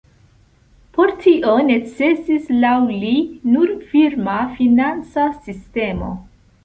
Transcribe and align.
Por 0.95 1.11
tio 1.25 1.51
necesis 1.67 2.49
laŭ 2.63 2.73
li 3.03 3.13
nur 3.57 3.75
firma 3.93 4.39
financa 4.57 5.27
sistemo. 5.45 6.11